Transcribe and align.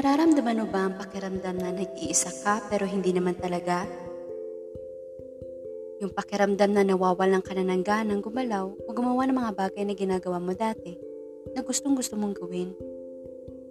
nararamdaman 0.00 0.64
mo 0.64 0.66
ba 0.72 0.88
ang 0.88 0.96
pakiramdam 0.96 1.60
na 1.60 1.76
nag-iisa 1.76 2.32
ka 2.40 2.64
pero 2.72 2.88
hindi 2.88 3.12
naman 3.12 3.36
talaga? 3.36 3.84
Yung 6.00 6.08
pakiramdam 6.16 6.72
na 6.72 6.88
nawawalan 6.88 7.44
ka 7.44 7.52
na 7.52 7.68
ng 7.68 7.84
ganang 7.84 8.24
gumalaw 8.24 8.64
o 8.64 8.88
gumawa 8.96 9.28
ng 9.28 9.36
mga 9.36 9.52
bagay 9.52 9.84
na 9.84 9.92
ginagawa 9.92 10.40
mo 10.40 10.56
dati 10.56 10.96
na 11.52 11.60
gustong 11.60 11.92
gusto 11.92 12.16
mong 12.16 12.32
gawin. 12.32 12.72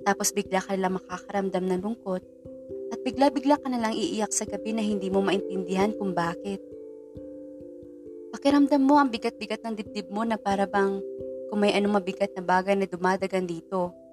Tapos 0.06 0.30
bigla 0.30 0.62
ka 0.62 0.78
lang 0.78 1.02
makakaramdam 1.02 1.66
ng 1.66 1.82
lungkot 1.82 2.22
at 2.94 3.00
bigla-bigla 3.02 3.58
ka 3.58 3.66
na 3.66 3.90
lang 3.90 3.98
iiyak 3.98 4.30
sa 4.30 4.46
gabi 4.46 4.78
na 4.78 4.86
hindi 4.86 5.10
mo 5.10 5.26
maintindihan 5.26 5.98
kung 5.98 6.14
bakit. 6.14 6.62
Pakiramdam 8.38 8.86
mo 8.86 9.02
ang 9.02 9.10
bigat-bigat 9.10 9.66
ng 9.66 9.74
dibdib 9.74 10.14
mo 10.14 10.22
na 10.30 10.38
para 10.38 10.70
bang 10.70 11.02
kung 11.50 11.58
may 11.58 11.74
anong 11.74 11.98
mabigat 11.98 12.30
na 12.38 12.46
bagay 12.46 12.78
na 12.78 12.86
dumadagan 12.86 13.50
dito 13.50 14.09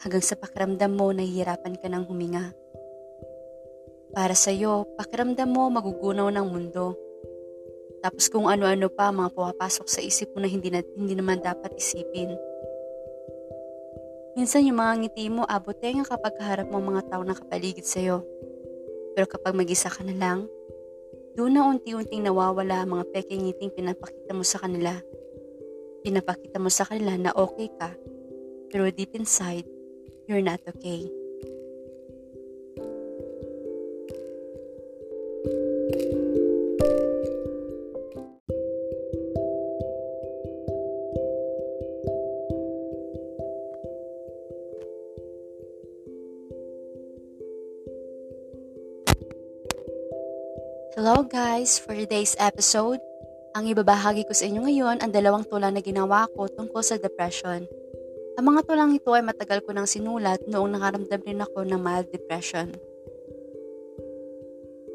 hanggang 0.00 0.24
sa 0.24 0.36
pakiramdam 0.36 0.96
mo 0.96 1.12
nahihirapan 1.12 1.76
ka 1.76 1.86
ng 1.92 2.04
huminga. 2.08 2.56
Para 4.10 4.34
sa 4.34 4.50
iyo, 4.50 4.88
pakiramdam 4.98 5.46
mo 5.46 5.70
magugunaw 5.70 6.32
ng 6.32 6.46
mundo. 6.48 6.98
Tapos 8.00 8.32
kung 8.32 8.48
ano-ano 8.48 8.88
pa 8.88 9.12
mga 9.12 9.30
pumapasok 9.36 9.86
sa 9.86 10.00
isip 10.00 10.32
mo 10.32 10.40
na 10.40 10.48
hindi, 10.48 10.72
na, 10.72 10.80
hindi 10.96 11.14
naman 11.14 11.44
dapat 11.44 11.76
isipin. 11.76 12.32
Minsan 14.34 14.64
yung 14.64 14.80
mga 14.80 14.92
ngiti 15.04 15.28
mo 15.28 15.44
abot 15.44 15.76
tenga 15.76 16.02
kapag 16.08 16.32
kaharap 16.40 16.72
mo 16.72 16.80
mga 16.80 17.12
tao 17.12 17.20
na 17.20 17.36
kapaligid 17.36 17.84
sa'yo. 17.84 18.24
Pero 19.12 19.26
kapag 19.28 19.52
mag-isa 19.52 19.92
ka 19.92 20.00
na 20.00 20.16
lang, 20.16 20.48
doon 21.36 21.54
na 21.54 21.66
unti-unting 21.68 22.24
nawawala 22.24 22.82
ang 22.82 22.98
mga 22.98 23.04
peking 23.14 23.46
ngiting 23.46 23.70
pinapakita 23.74 24.32
mo 24.32 24.42
sa 24.42 24.58
kanila. 24.64 24.96
Pinapakita 26.00 26.56
mo 26.56 26.72
sa 26.72 26.88
kanila 26.88 27.14
na 27.20 27.30
okay 27.36 27.68
ka, 27.76 27.92
pero 28.72 28.88
deep 28.88 29.12
inside, 29.12 29.68
you're 30.30 30.46
not 30.46 30.62
okay. 30.62 31.10
Hello 50.94 51.26
guys! 51.26 51.82
For 51.82 51.98
today's 51.98 52.38
episode, 52.38 53.02
ang 53.58 53.66
ibabahagi 53.66 54.30
ko 54.30 54.32
sa 54.36 54.46
inyo 54.46 54.62
ngayon 54.62 55.02
ang 55.02 55.10
dalawang 55.10 55.42
tula 55.42 55.74
na 55.74 55.82
ginawa 55.82 56.30
ko 56.38 56.46
tungkol 56.46 56.86
sa 56.86 57.02
depression. 57.02 57.79
Ang 58.40 58.56
mga 58.56 58.72
tulang 58.72 58.96
ito 58.96 59.12
ay 59.12 59.20
matagal 59.20 59.60
ko 59.68 59.76
nang 59.76 59.84
sinulat 59.84 60.40
noong 60.48 60.72
nakaramdam 60.72 61.20
rin 61.28 61.44
ako 61.44 61.60
ng 61.60 61.76
mild 61.76 62.08
depression. 62.08 62.72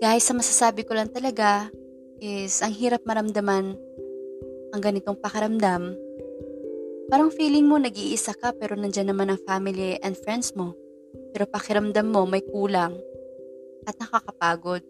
Guys, 0.01 0.25
sa 0.25 0.33
masasabi 0.33 0.81
ko 0.81 0.97
lang 0.97 1.13
talaga 1.13 1.69
is 2.17 2.65
ang 2.65 2.73
hirap 2.73 3.05
maramdaman 3.05 3.77
ang 4.73 4.81
ganitong 4.81 5.13
pakaramdam. 5.21 5.93
Parang 7.05 7.29
feeling 7.29 7.69
mo 7.69 7.77
nag-iisa 7.77 8.33
ka 8.33 8.49
pero 8.57 8.73
nandyan 8.73 9.13
naman 9.13 9.29
ang 9.29 9.39
family 9.45 10.01
and 10.01 10.17
friends 10.25 10.57
mo. 10.57 10.73
Pero 11.29 11.45
pakiramdam 11.45 12.09
mo 12.09 12.25
may 12.25 12.41
kulang 12.49 12.97
at 13.85 13.93
nakakapagod. 14.01 14.81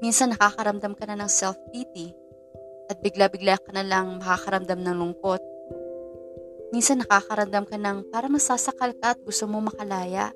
Minsan 0.00 0.32
nakakaramdam 0.32 0.96
ka 0.96 1.04
na 1.04 1.20
ng 1.20 1.28
self-pity 1.28 2.08
at 2.88 2.96
bigla-bigla 3.04 3.60
ka 3.60 3.76
na 3.76 3.84
lang 3.84 4.16
makakaramdam 4.16 4.80
ng 4.80 4.96
lungkot. 4.96 5.57
Minsan 6.70 7.00
nakakaramdam 7.00 7.64
ka 7.64 7.76
ng 7.80 8.12
para 8.12 8.28
masasakal 8.28 8.92
ka 8.96 9.16
at 9.16 9.20
gusto 9.24 9.48
mo 9.48 9.60
makalaya. 9.60 10.32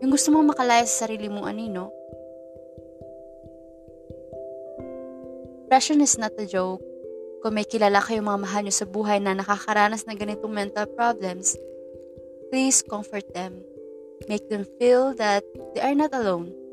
Yung 0.00 0.12
gusto 0.12 0.32
mo 0.32 0.40
makalaya 0.40 0.84
sa 0.84 1.04
sarili 1.06 1.28
mong 1.28 1.46
anino. 1.48 1.92
Depression 5.64 6.00
is 6.00 6.16
not 6.16 6.32
a 6.38 6.46
joke. 6.46 6.84
Kung 7.44 7.56
may 7.56 7.68
kilala 7.68 8.00
kayong 8.00 8.24
mga 8.24 8.40
mahal 8.40 8.62
nyo 8.64 8.72
sa 8.72 8.88
buhay 8.88 9.20
na 9.20 9.36
nakakaranas 9.36 10.08
ng 10.08 10.16
ganitong 10.16 10.52
mental 10.52 10.88
problems, 10.96 11.58
please 12.48 12.80
comfort 12.80 13.28
them. 13.36 13.60
Make 14.30 14.48
them 14.48 14.64
feel 14.80 15.12
that 15.20 15.44
they 15.76 15.84
are 15.84 15.92
not 15.92 16.16
alone 16.16 16.64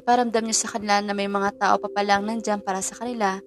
Iparamdam 0.00 0.48
niyo 0.48 0.56
sa 0.56 0.72
kanila 0.72 1.04
na 1.04 1.12
may 1.12 1.28
mga 1.28 1.60
tao 1.60 1.74
pa 1.76 1.92
palang 1.92 2.24
nandyan 2.24 2.64
para 2.64 2.80
sa 2.80 2.96
kanila 2.96 3.42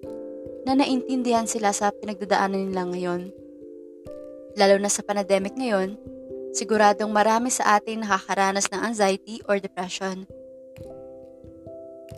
na 0.62 0.72
naintindihan 0.78 1.50
sila 1.50 1.74
sa 1.74 1.90
pinagdadaanan 1.90 2.70
nila 2.70 2.86
ngayon. 2.94 3.22
Lalo 4.54 4.78
na 4.78 4.90
sa 4.90 5.02
pandemic 5.02 5.58
ngayon, 5.58 5.98
siguradong 6.54 7.10
marami 7.10 7.50
sa 7.50 7.78
atin 7.78 8.06
nakakaranas 8.06 8.70
ng 8.70 8.80
anxiety 8.80 9.42
or 9.50 9.58
depression. 9.58 10.26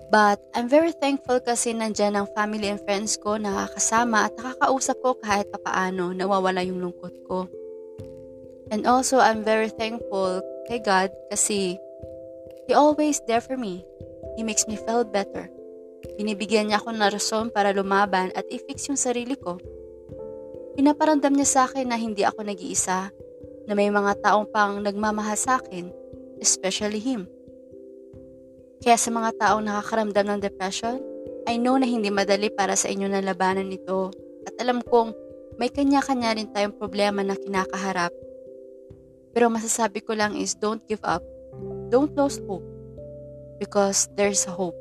But 0.07 0.39
I'm 0.55 0.71
very 0.71 0.95
thankful 0.95 1.43
kasi 1.43 1.75
nandyan 1.75 2.15
ang 2.15 2.31
family 2.37 2.71
and 2.71 2.79
friends 2.87 3.19
ko 3.19 3.41
na 3.41 3.51
nakakasama 3.51 4.31
at 4.31 4.33
nakakausap 4.39 4.97
ko 5.03 5.11
kahit 5.19 5.51
papaano 5.51 6.15
nawawala 6.15 6.63
yung 6.63 6.79
lungkot 6.79 7.15
ko. 7.27 7.51
And 8.71 8.87
also 8.87 9.19
I'm 9.19 9.43
very 9.43 9.71
thankful 9.71 10.43
kay 10.71 10.79
God 10.79 11.11
kasi 11.31 11.79
He 12.67 12.75
always 12.75 13.23
there 13.27 13.43
for 13.43 13.55
me 13.55 13.87
He 14.37 14.45
makes 14.45 14.69
me 14.69 14.77
feel 14.77 15.03
better. 15.03 15.49
Binibigyan 16.21 16.71
niya 16.71 16.79
ako 16.79 16.93
ng 16.93 17.09
rason 17.09 17.47
para 17.49 17.73
lumaban 17.73 18.31
at 18.37 18.45
i-fix 18.53 18.87
yung 18.93 19.01
sarili 19.01 19.35
ko. 19.35 19.57
Pinaparamdam 20.77 21.33
niya 21.33 21.49
sa 21.49 21.61
akin 21.65 21.89
na 21.89 21.97
hindi 21.97 22.21
ako 22.23 22.45
nag-iisa, 22.45 23.09
na 23.67 23.73
may 23.75 23.91
mga 23.91 24.23
taong 24.23 24.47
pang 24.53 24.79
nagmamahal 24.79 25.35
sa 25.35 25.59
akin, 25.59 25.91
especially 26.39 27.03
him. 27.03 27.27
Kaya 28.85 29.01
sa 29.01 29.11
mga 29.11 29.35
taong 29.41 29.65
nakakaramdam 29.65 30.27
ng 30.29 30.41
depression, 30.45 31.01
I 31.49 31.57
know 31.59 31.81
na 31.81 31.89
hindi 31.89 32.13
madali 32.13 32.53
para 32.53 32.77
sa 32.77 32.93
inyo 32.93 33.09
na 33.09 33.25
labanan 33.25 33.73
ito 33.73 34.13
at 34.47 34.55
alam 34.61 34.85
kong 34.85 35.15
may 35.57 35.73
kanya-kanya 35.73 36.37
rin 36.37 36.53
tayong 36.53 36.77
problema 36.77 37.25
na 37.25 37.35
kinakaharap. 37.35 38.13
Pero 39.33 39.49
masasabi 39.49 40.05
ko 40.05 40.13
lang 40.13 40.37
is 40.37 40.53
don't 40.59 40.85
give 40.85 41.03
up. 41.03 41.25
Don't 41.89 42.13
lose 42.19 42.37
hope 42.45 42.67
because 43.57 44.11
there's 44.19 44.45
hope. 44.45 44.77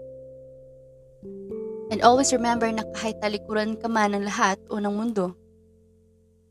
And 1.94 2.04
always 2.04 2.34
remember 2.36 2.68
na 2.68 2.84
kahit 2.98 3.22
talikuran 3.24 3.80
ka 3.80 3.88
man 3.88 4.18
ng 4.18 4.26
lahat 4.28 4.60
o 4.68 4.82
ng 4.82 4.92
mundo, 4.92 5.38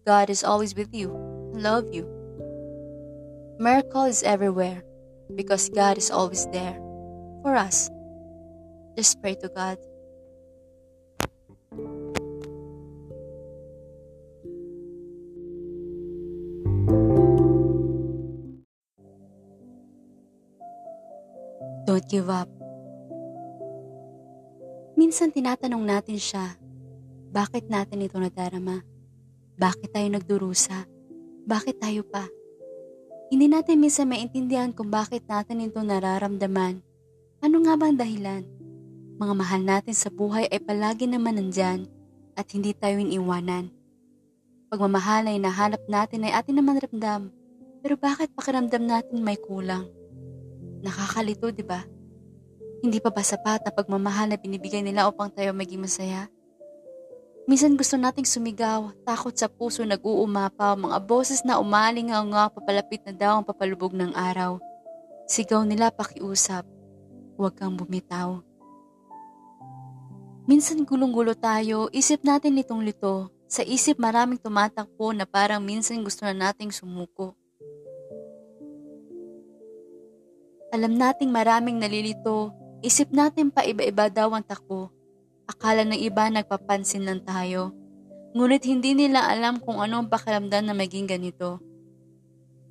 God 0.04 0.28
is 0.28 0.44
always 0.44 0.76
with 0.76 0.92
you 0.92 1.25
love 1.54 1.87
you. 1.94 2.06
Miracle 3.59 4.04
is 4.04 4.22
everywhere 4.22 4.82
because 5.34 5.70
God 5.70 5.98
is 5.98 6.10
always 6.10 6.47
there 6.50 6.75
for 7.42 7.54
us. 7.54 7.88
Just 8.98 9.22
pray 9.22 9.34
to 9.38 9.48
God. 9.48 9.78
Don't 21.86 22.06
give 22.09 22.32
up. 22.32 22.48
Minsan 24.94 25.31
tinatanong 25.31 25.84
natin 25.84 26.16
siya, 26.16 26.56
bakit 27.34 27.69
natin 27.69 28.03
ito 28.03 28.16
nadarama? 28.16 28.94
Bakit 29.54 29.94
tayo 29.94 30.09
nagdurusa? 30.10 30.82
Bakit 31.47 31.78
tayo 31.78 32.03
pa? 32.03 32.26
Hindi 33.31 33.47
natin 33.47 33.78
minsan 33.78 34.10
maintindihan 34.10 34.75
kung 34.75 34.91
bakit 34.91 35.22
natin 35.31 35.62
ito 35.62 35.78
nararamdaman. 35.78 36.83
Ano 37.39 37.56
nga 37.62 37.78
ba 37.78 37.86
ang 37.86 37.95
dahilan? 37.95 38.42
Mga 39.15 39.34
mahal 39.39 39.62
natin 39.62 39.95
sa 39.95 40.10
buhay 40.10 40.51
ay 40.51 40.59
palagi 40.59 41.06
naman 41.06 41.39
nandyan 41.39 41.86
at 42.34 42.51
hindi 42.51 42.74
tayo 42.74 42.98
iniwanan. 42.98 43.71
Pagmamahal 44.74 45.30
ay 45.30 45.39
nahanap 45.39 45.86
natin 45.86 46.27
ay 46.27 46.34
atin 46.34 46.59
naman 46.59 46.83
ramdam. 46.83 47.30
Pero 47.78 47.95
bakit 47.95 48.34
pakiramdam 48.34 48.83
natin 48.83 49.22
may 49.22 49.39
kulang? 49.39 49.86
Nakakalito, 50.83 51.54
di 51.54 51.62
ba? 51.62 51.78
Hindi 52.83 52.98
pa 52.98 53.15
ba 53.15 53.22
sapat 53.22 53.62
na 53.62 53.71
pagmamahal 53.71 54.34
na 54.34 54.36
binibigay 54.36 54.83
nila 54.83 55.07
upang 55.07 55.30
tayo 55.30 55.54
maging 55.54 55.86
masaya? 55.86 56.27
Minsan 57.45 57.77
gusto 57.77 58.01
nating 58.01 58.25
sumigaw, 58.25 58.89
takot 59.05 59.37
sa 59.37 59.53
puso 59.53 59.85
nag-uumapaw, 59.85 60.81
mga 60.81 60.99
boses 61.05 61.45
na 61.45 61.61
umaling 61.61 62.09
nga 62.09 62.49
papalapit 62.49 63.05
na 63.05 63.13
daw 63.13 63.33
ang 63.37 63.45
papalubog 63.45 63.93
ng 63.93 64.17
araw. 64.17 64.57
Sigaw 65.29 65.61
nila 65.69 65.93
pakiusap, 65.93 66.65
huwag 67.37 67.53
kang 67.53 67.77
bumitaw. 67.77 68.41
Minsan 70.49 70.89
gulong-gulo 70.89 71.37
tayo, 71.37 71.93
isip 71.93 72.25
natin 72.25 72.57
litong-lito. 72.57 73.29
Sa 73.45 73.61
isip 73.61 74.01
maraming 74.01 74.41
tumatakbo 74.41 75.13
na 75.13 75.29
parang 75.29 75.61
minsan 75.61 76.01
gusto 76.01 76.25
na 76.25 76.33
nating 76.33 76.73
sumuko. 76.73 77.37
Alam 80.73 80.97
nating 80.97 81.29
maraming 81.29 81.77
nalilito, 81.77 82.57
isip 82.81 83.13
natin 83.13 83.53
pa 83.53 83.69
iba-iba 83.69 84.09
daw 84.09 84.33
ang 84.33 84.43
takbo. 84.43 84.94
Akala 85.45 85.85
ng 85.85 86.01
iba 86.01 86.29
nagpapansin 86.33 87.05
lang 87.05 87.21
tayo. 87.21 87.77
Ngunit 88.35 88.65
hindi 88.67 88.97
nila 88.97 89.29
alam 89.29 89.61
kung 89.61 89.79
ano 89.79 90.03
ang 90.03 90.09
pakiramdam 90.11 90.67
na 90.67 90.75
maging 90.75 91.07
ganito. 91.07 91.63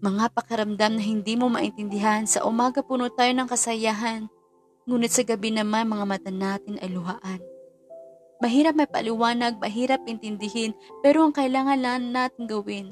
Mga 0.03 0.35
pakiramdam 0.35 0.99
na 0.99 1.03
hindi 1.03 1.39
mo 1.39 1.47
maintindihan, 1.47 2.27
sa 2.27 2.43
umaga 2.43 2.83
puno 2.83 3.07
tayo 3.07 3.31
ng 3.31 3.47
kasayahan, 3.47 4.27
ngunit 4.83 5.11
sa 5.15 5.23
gabi 5.23 5.55
naman 5.55 5.87
mga 5.87 6.03
mata 6.03 6.27
natin 6.27 6.75
ay 6.83 6.91
luhaan. 6.91 7.39
Mahirap 8.43 8.75
may 8.75 8.89
paliwanag, 8.91 9.55
mahirap 9.55 10.03
intindihin, 10.03 10.75
pero 10.99 11.23
ang 11.23 11.31
kailangan 11.31 11.79
lang 11.79 12.11
natin 12.11 12.43
gawin 12.43 12.91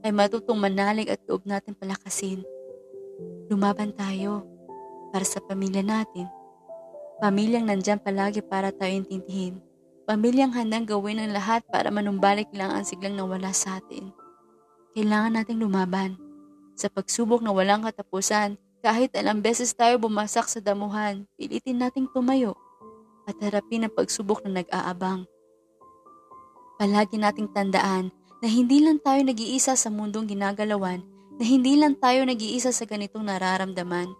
ay 0.00 0.10
matutong 0.10 0.56
manalig 0.56 1.12
at 1.12 1.20
loob 1.28 1.44
natin 1.44 1.76
palakasin. 1.76 2.40
Lumaban 3.52 3.92
tayo 3.92 4.48
para 5.12 5.28
sa 5.28 5.44
pamilya 5.44 5.84
natin. 5.84 6.26
Pamilyang 7.20 7.68
nandyan 7.68 8.00
palagi 8.00 8.40
para 8.40 8.72
tayo 8.72 8.94
intindihin. 8.94 9.60
Pamilyang 10.08 10.54
handang 10.56 10.88
gawin 10.88 11.20
ang 11.20 11.34
lahat 11.34 11.60
para 11.68 11.92
manumbalik 11.92 12.48
lang 12.56 12.72
ang 12.72 12.84
siglang 12.86 13.18
nawala 13.18 13.52
sa 13.52 13.82
atin. 13.82 14.14
Kailangan 14.96 15.36
nating 15.36 15.60
lumaban. 15.60 16.16
Sa 16.76 16.88
pagsubok 16.88 17.44
na 17.44 17.52
walang 17.52 17.84
katapusan, 17.84 18.56
kahit 18.82 19.14
alang 19.14 19.44
beses 19.44 19.70
tayo 19.76 20.00
bumasak 20.00 20.48
sa 20.48 20.58
damuhan, 20.58 21.28
pilitin 21.38 21.78
nating 21.78 22.10
tumayo 22.10 22.56
at 23.28 23.38
harapin 23.38 23.86
ang 23.86 23.94
pagsubok 23.94 24.42
na 24.42 24.60
nag-aabang. 24.62 25.22
Palagi 26.82 27.14
nating 27.14 27.54
tandaan 27.54 28.10
na 28.42 28.50
hindi 28.50 28.82
lang 28.82 28.98
tayo 28.98 29.22
nag-iisa 29.22 29.78
sa 29.78 29.86
mundong 29.86 30.26
ginagalawan, 30.34 30.98
na 31.38 31.44
hindi 31.46 31.78
lang 31.78 31.94
tayo 31.94 32.26
nag-iisa 32.26 32.74
sa 32.74 32.82
ganitong 32.82 33.22
nararamdaman. 33.22 34.10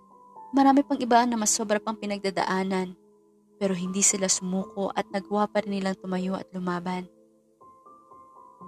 Marami 0.52 0.84
pang 0.84 1.00
iba 1.00 1.24
na 1.24 1.40
mas 1.40 1.52
sobra 1.52 1.80
pang 1.80 1.96
pinagdadaanan, 1.96 2.92
pero 3.56 3.72
hindi 3.72 4.04
sila 4.04 4.28
sumuko 4.28 4.92
at 4.92 5.08
nagawa 5.08 5.48
pa 5.48 5.64
rin 5.64 5.80
nilang 5.80 5.96
tumayo 5.96 6.36
at 6.36 6.48
lumaban. 6.52 7.08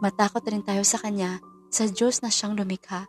Matakot 0.00 0.42
rin 0.48 0.64
tayo 0.64 0.80
sa 0.82 0.96
Kanya, 0.98 1.38
sa 1.68 1.84
Diyos 1.84 2.24
na 2.24 2.32
siyang 2.32 2.56
lumikha. 2.56 3.04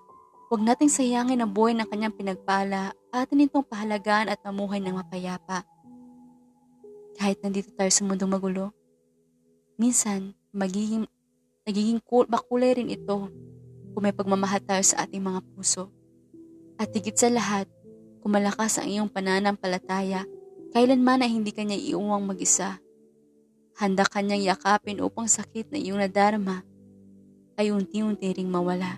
Huwag 0.52 0.62
nating 0.62 0.92
sayangin 0.92 1.42
ang 1.42 1.56
buhay 1.56 1.74
ng 1.74 1.88
Kanyang 1.88 2.14
pinagpala 2.14 2.94
at 3.10 3.26
atin 3.26 3.48
itong 3.48 3.66
pahalagaan 3.66 4.30
at 4.30 4.38
mamuhay 4.44 4.84
ng 4.84 4.94
mapayapa 4.94 5.66
kahit 7.16 7.40
nandito 7.40 7.72
tayo 7.74 7.88
sa 7.90 8.04
mundong 8.04 8.32
magulo. 8.32 8.76
Minsan, 9.80 10.36
magiging, 10.52 11.08
nagiging 11.64 12.04
cool, 12.04 12.28
makulay 12.28 12.76
rin 12.76 12.92
ito 12.92 13.32
kung 13.96 14.04
may 14.04 14.12
pagmamahal 14.12 14.60
tayo 14.64 14.84
sa 14.84 15.08
ating 15.08 15.24
mga 15.24 15.40
puso. 15.56 15.92
At 16.76 16.92
higit 16.92 17.16
sa 17.16 17.32
lahat, 17.32 17.72
kung 18.26 18.34
ang 18.82 18.90
iyong 18.90 19.06
pananampalataya, 19.14 20.26
kailanman 20.74 21.22
ay 21.22 21.30
hindi 21.30 21.54
kanya 21.54 21.78
iuwang 21.78 22.26
mag-isa. 22.26 22.82
Handa 23.78 24.02
kanyang 24.02 24.42
yakapin 24.42 24.98
upang 24.98 25.30
sakit 25.30 25.70
na 25.70 25.78
iyong 25.78 26.02
nadarama 26.02 26.66
ay 27.54 27.70
unti-unti 27.70 28.34
ring 28.34 28.50
mawala. 28.50 28.98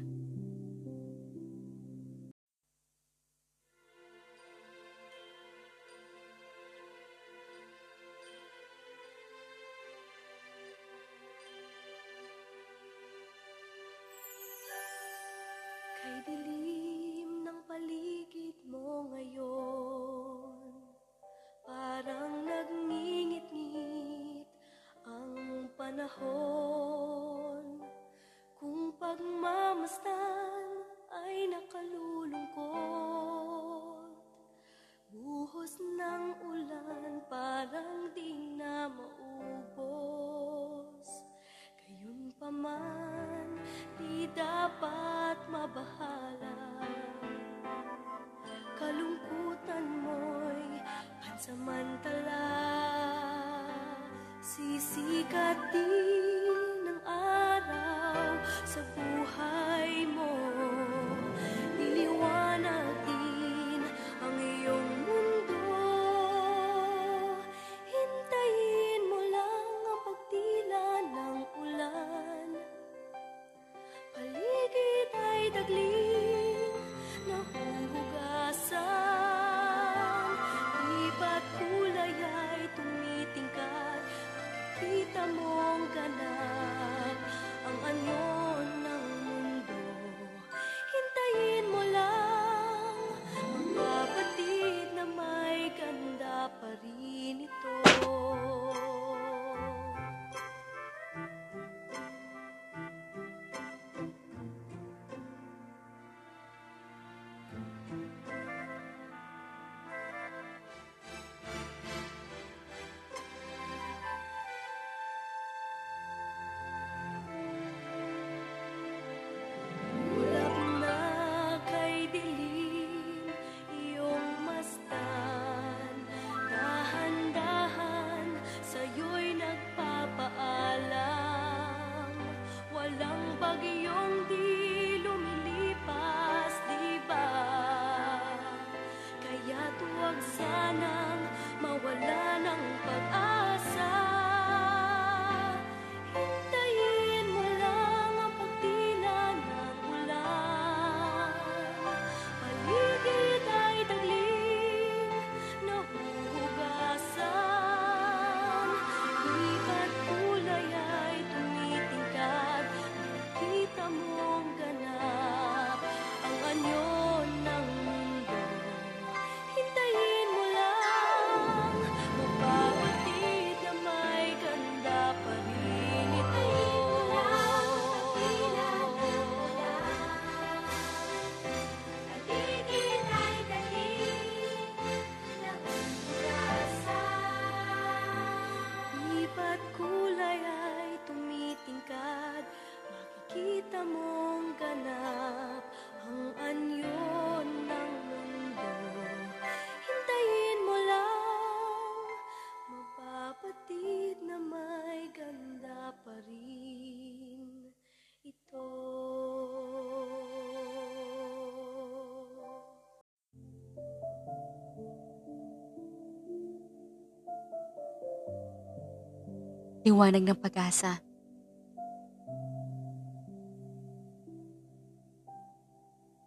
Liwanag 219.87 220.19
ng 220.19 220.35
pag-asa. 220.43 220.99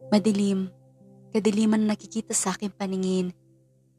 Madilim, 0.09 0.73
kadiliman 1.29 1.85
na 1.85 1.93
nakikita 1.93 2.33
sa 2.33 2.57
aking 2.57 2.73
paningin. 2.73 3.37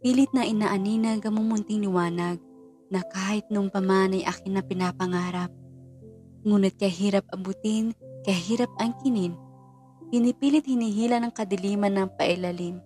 Pilit 0.01 0.33
na 0.33 0.49
inaaninag 0.49 1.21
ang 1.29 1.37
mumunting 1.37 1.85
liwanag 1.85 2.41
na 2.89 3.05
kahit 3.05 3.45
nung 3.53 3.69
paman 3.69 4.17
ay 4.17 4.25
akin 4.25 4.57
na 4.57 4.65
pinapangarap. 4.65 5.53
Ngunit 6.41 6.81
kahirap 6.81 7.29
abutin, 7.29 7.93
kahirap 8.25 8.73
angkinin, 8.81 9.37
pinipilit 10.09 10.65
hinihila 10.65 11.21
ng 11.21 11.29
kadiliman 11.37 11.93
ng 12.01 12.09
pailalim. 12.17 12.81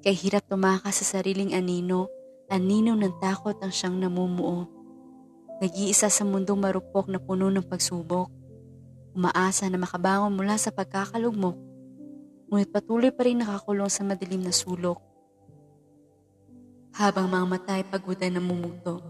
Kahirap 0.00 0.48
tumakas 0.48 1.04
sa 1.04 1.20
sariling 1.20 1.52
anino, 1.52 2.08
anino 2.48 2.96
ng 2.96 3.20
takot 3.20 3.60
ang 3.60 3.68
siyang 3.68 4.00
namumuo. 4.00 4.77
Nag-iisa 5.58 6.06
sa 6.06 6.22
mundong 6.22 6.54
marupok 6.54 7.10
na 7.10 7.18
puno 7.18 7.50
ng 7.50 7.66
pagsubok. 7.66 8.30
Umaasa 9.10 9.66
na 9.66 9.74
makabangon 9.74 10.30
mula 10.30 10.54
sa 10.54 10.70
pagkakalugmok. 10.70 11.58
Ngunit 12.46 12.70
patuloy 12.70 13.10
pa 13.10 13.26
rin 13.26 13.42
nakakulong 13.42 13.90
sa 13.90 14.06
madilim 14.06 14.46
na 14.46 14.54
sulok. 14.54 15.02
Habang 16.94 17.26
mga 17.26 17.46
mata 17.50 17.72
ay 17.74 17.82
pagutan 17.90 18.38
ng 18.38 18.44
mumuto. 18.46 19.02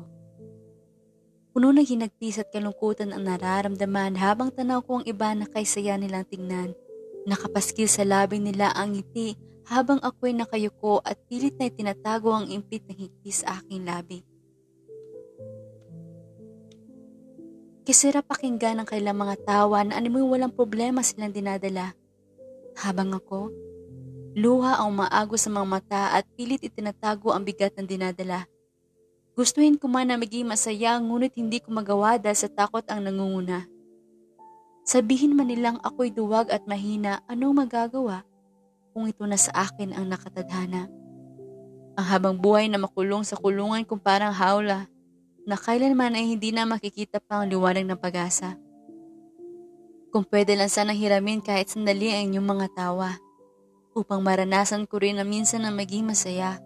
Puno 1.53 1.69
ng 1.69 1.85
hinagpis 1.85 2.41
at 2.41 2.49
kalungkutan 2.49 3.13
ang 3.13 3.29
nararamdaman 3.29 4.17
habang 4.17 4.49
tanaw 4.49 4.81
ko 4.81 5.01
ang 5.01 5.05
iba 5.05 5.29
na 5.37 5.45
kaysaya 5.45 6.01
nilang 6.01 6.25
tingnan. 6.25 6.73
Nakapaskil 7.29 7.93
sa 7.93 8.09
labing 8.09 8.49
nila 8.49 8.73
ang 8.73 8.97
ngiti 8.97 9.37
habang 9.69 10.01
ako'y 10.01 10.33
nakayuko 10.33 11.05
at 11.05 11.21
pilit 11.29 11.61
na 11.61 11.69
itinatago 11.69 12.33
ang 12.33 12.49
impit 12.49 12.89
ng 12.89 12.97
higpi 12.97 13.29
sa 13.29 13.61
aking 13.61 13.85
labi. 13.85 14.25
Kisira 17.89 18.21
pakinggan 18.21 18.85
ang 18.85 18.85
kailang 18.85 19.17
mga 19.17 19.49
tawa 19.49 19.81
na 19.81 19.97
animoy 19.97 20.21
walang 20.21 20.53
problema 20.53 21.01
silang 21.01 21.33
dinadala. 21.33 21.97
Habang 22.77 23.17
ako, 23.17 23.49
luha 24.37 24.77
ang 24.77 24.93
maago 24.93 25.41
sa 25.41 25.49
mga 25.49 25.65
mata 25.65 26.03
at 26.13 26.29
pilit 26.37 26.61
itinatago 26.61 27.33
ang 27.33 27.49
bigat 27.49 27.73
ng 27.81 27.89
dinadala. 27.89 28.45
Gustuhin 29.33 29.81
ko 29.81 29.89
man 29.89 30.05
na 30.05 30.21
maging 30.21 30.45
masaya 30.45 31.01
ngunit 31.01 31.33
hindi 31.41 31.65
ko 31.65 31.73
magawa 31.73 32.21
dahil 32.21 32.37
sa 32.37 32.53
takot 32.53 32.85
ang 32.93 33.09
nangunguna. 33.09 33.65
Sabihin 34.85 35.33
man 35.33 35.49
nilang 35.49 35.81
ako'y 35.81 36.13
duwag 36.13 36.53
at 36.53 36.69
mahina, 36.69 37.25
anong 37.25 37.65
magagawa 37.65 38.21
kung 38.93 39.09
ito 39.09 39.25
na 39.25 39.41
sa 39.41 39.65
akin 39.65 39.97
ang 39.97 40.13
nakatadhana? 40.13 40.93
Ang 41.97 42.05
habang 42.05 42.37
buhay 42.37 42.69
na 42.69 42.77
makulong 42.77 43.25
sa 43.25 43.41
kulungan 43.41 43.81
kung 43.89 43.97
parang 43.97 44.37
hawla, 44.37 44.85
na 45.49 45.57
kailanman 45.57 46.13
ay 46.13 46.37
hindi 46.37 46.53
na 46.53 46.69
makikita 46.69 47.25
pa 47.25 47.41
ang 47.41 47.49
liwanag 47.49 47.89
ng 47.89 47.97
pag-asa. 47.97 48.61
Kung 50.13 50.29
pwede 50.29 50.53
lang 50.53 50.69
sanang 50.69 51.01
hiramin 51.01 51.41
kahit 51.41 51.73
sandali 51.73 52.13
ang 52.13 52.29
inyong 52.29 52.49
mga 52.53 52.67
tawa, 52.77 53.17
upang 53.97 54.21
maranasan 54.21 54.85
ko 54.85 55.01
rin 55.01 55.17
na 55.17 55.25
minsan 55.25 55.65
na 55.65 55.73
maging 55.73 56.05
masaya. 56.05 56.61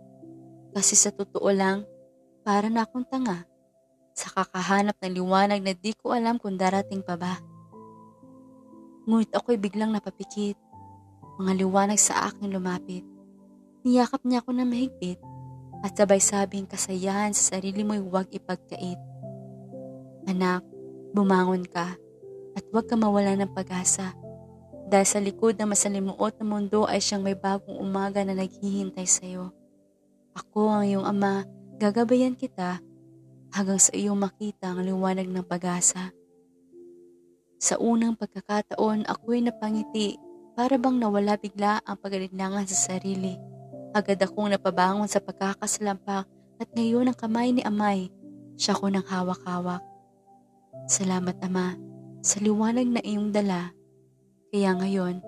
Kasi 0.75 0.99
sa 0.99 1.15
totoo 1.15 1.47
lang, 1.55 1.87
para 2.43 2.67
na 2.67 2.83
akong 2.83 3.07
tanga 3.07 3.47
sa 4.19 4.35
kakahanap 4.35 4.99
ng 4.99 5.15
liwanag 5.15 5.63
na 5.63 5.79
di 5.79 5.95
ko 5.95 6.11
alam 6.11 6.43
kung 6.43 6.59
darating 6.59 7.07
pa 7.07 7.15
ba. 7.15 7.39
Ngunit 9.07 9.31
ako'y 9.31 9.63
biglang 9.63 9.95
napapikit. 9.95 10.59
Mga 11.39 11.53
liwanag 11.63 12.03
sa 12.03 12.27
akin 12.27 12.51
lumapit. 12.51 13.07
Niyakap 13.87 14.27
niya 14.27 14.43
ako 14.43 14.51
na 14.59 14.67
mahigpit 14.67 15.23
at 15.83 15.93
sabay 15.99 16.23
sabing 16.23 16.65
kasayahan 16.65 17.35
sa 17.35 17.59
sarili 17.59 17.83
mo'y 17.83 18.01
huwag 18.01 18.31
ipagkait. 18.31 18.99
Anak, 20.31 20.63
bumangon 21.13 21.67
ka 21.67 21.99
at 22.55 22.65
huwag 22.71 22.87
ka 22.87 22.95
mawala 22.95 23.35
ng 23.35 23.51
pag-asa. 23.51 24.15
Dahil 24.87 25.09
sa 25.09 25.19
likod 25.19 25.59
ng 25.59 25.69
masalimuot 25.73 26.39
na 26.39 26.47
mundo 26.47 26.87
ay 26.87 27.03
siyang 27.03 27.25
may 27.25 27.35
bagong 27.35 27.81
umaga 27.81 28.23
na 28.23 28.37
naghihintay 28.37 29.09
sa 29.09 29.25
iyo. 29.27 29.51
Ako 30.39 30.69
ang 30.69 30.85
iyong 30.87 31.07
ama 31.09 31.45
Gagabayan 31.83 32.39
kita 32.39 32.79
hanggang 33.51 33.83
sa 33.83 33.91
iyong 33.91 34.15
makita 34.15 34.71
ang 34.71 34.87
liwanag 34.87 35.27
ng 35.27 35.43
pag-asa. 35.43 36.15
Sa 37.59 37.75
unang 37.83 38.15
pagkakataon, 38.15 39.11
ako'y 39.11 39.43
napangiti 39.43 40.15
para 40.55 40.79
bang 40.79 41.03
nawala 41.03 41.35
bigla 41.35 41.83
ang 41.83 41.99
pagalinlangan 41.99 42.71
sa 42.71 42.95
sarili. 42.95 43.35
Agad 43.93 44.25
akong 44.25 44.49
napabangon 44.49 45.05
sa 45.05 45.21
pagkakasalampak 45.21 46.25
at 46.57 46.69
ngayon 46.73 47.13
ang 47.13 47.17
kamay 47.17 47.53
ni 47.53 47.61
Amay, 47.61 48.09
siya 48.57 48.73
ko 48.73 48.89
ng 48.89 49.05
hawak-hawak. 49.05 49.85
Salamat 50.89 51.37
Ama 51.45 51.77
sa 52.25 52.41
liwanag 52.41 52.89
na 52.89 53.05
iyong 53.05 53.29
dala. 53.29 53.69
Kaya 54.49 54.73
ngayon, 54.81 55.21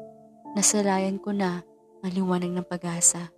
nasalayan 0.56 1.20
ko 1.20 1.36
na 1.36 1.60
ang 2.00 2.10
liwanag 2.16 2.56
ng 2.56 2.64
pag-asa. 2.64 3.28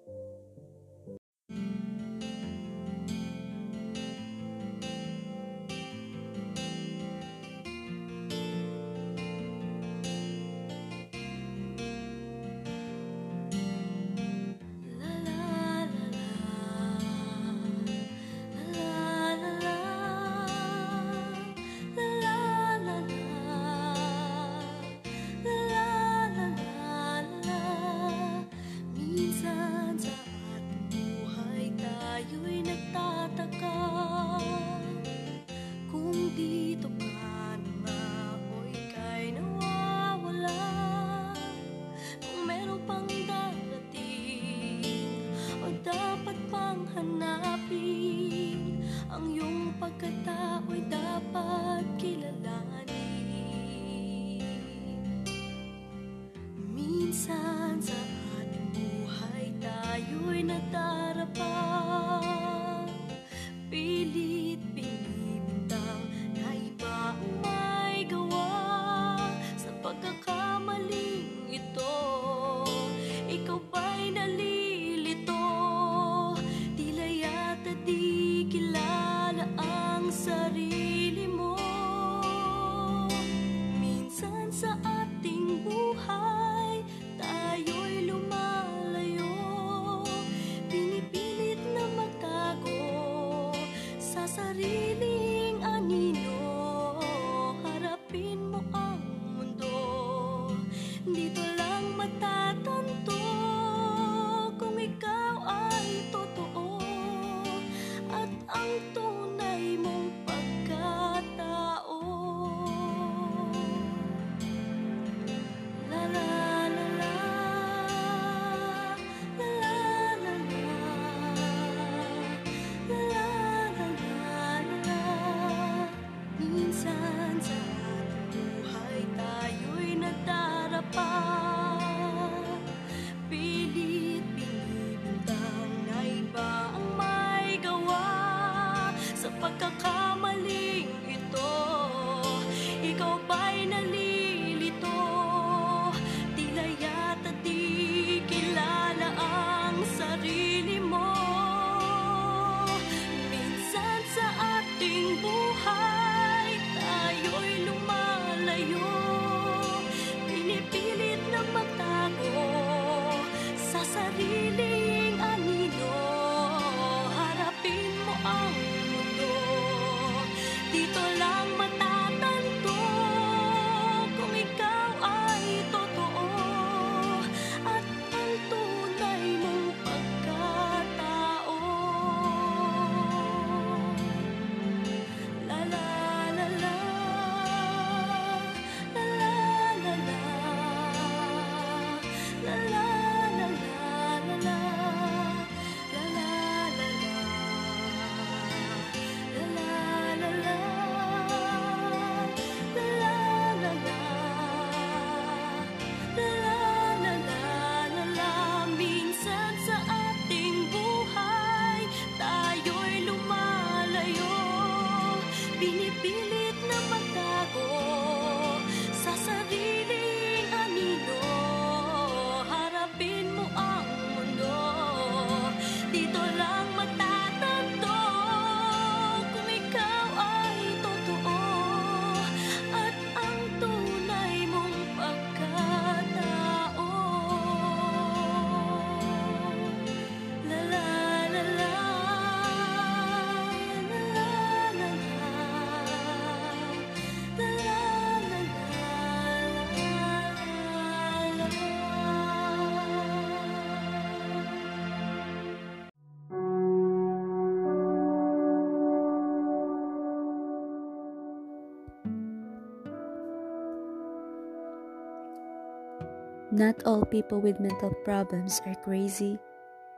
Not 266.56 266.88
all 266.88 267.04
people 267.04 267.38
with 267.38 267.60
mental 267.60 267.92
problems 268.02 268.62
are 268.64 268.74
crazy, 268.76 269.38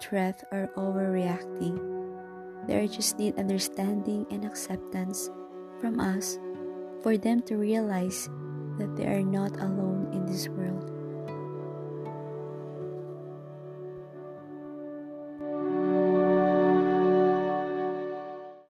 threat, 0.01 0.43
or 0.51 0.67
overreacting. 0.75 1.79
They 2.67 2.89
just 2.89 3.17
need 3.17 3.39
understanding 3.39 4.27
and 4.33 4.45
acceptance 4.45 5.31
from 5.79 6.01
us 6.01 6.37
for 7.01 7.17
them 7.17 7.43
to 7.43 7.55
realize 7.55 8.29
that 8.77 8.91
they 8.97 9.07
are 9.07 9.23
not 9.23 9.55
alone 9.63 10.11
in 10.11 10.27
this 10.27 10.49
world. 10.49 10.98